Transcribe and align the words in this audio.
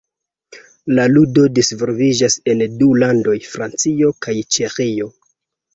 La 0.99 1.05
ludo 1.11 1.43
disvolviĝas 1.59 2.39
en 2.55 2.65
du 2.81 2.91
landoj: 3.05 3.37
Francio 3.53 4.15
kaj 4.27 4.41
Ĉeĥio. 4.57 5.17